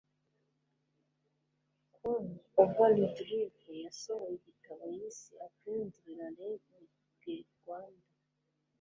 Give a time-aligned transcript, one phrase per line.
[1.95, 1.97] c.
[2.23, 2.25] m.
[2.63, 8.11] overdulve yasohoye igitabo yise apprendre la lamgue rwanda